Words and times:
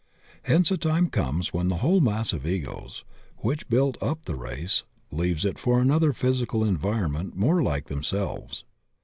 Hence 0.41 0.71
a 0.71 0.77
time 0.79 1.11
comes 1.11 1.53
when 1.53 1.67
the 1.67 1.75
whole 1.85 2.01
mass 2.01 2.33
of 2.33 2.47
Egos 2.47 3.03
which 3.37 3.69
built 3.69 3.99
up 4.01 4.25
the 4.25 4.33
race 4.33 4.81
leaves 5.11 5.45
it 5.45 5.59
for 5.59 5.79
another 5.79 6.11
physi^ 6.11 6.67
environment 6.67 7.35
more 7.35 7.61
like 7.61 7.85
themselves. 7.85 8.65